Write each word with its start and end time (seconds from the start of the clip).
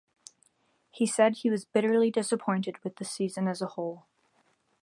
He 0.89 1.05
said 1.05 1.35
he 1.35 1.51
was 1.51 1.63
"bitterly 1.65 2.09
disappointed" 2.09 2.79
with 2.83 2.95
the 2.95 3.05
season 3.05 3.47
as 3.47 3.61
a 3.61 3.67
whole. 3.67 4.07